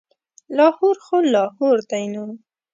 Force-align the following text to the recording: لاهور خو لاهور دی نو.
لاهور 0.57 0.95
خو 1.05 1.17
لاهور 1.33 1.77
دی 1.89 2.03
نو. 2.13 2.25